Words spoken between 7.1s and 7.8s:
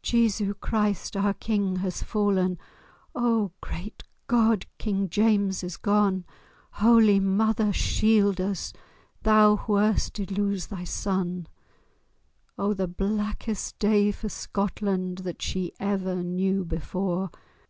mother Mary,